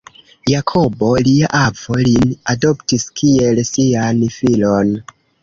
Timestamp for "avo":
1.59-1.99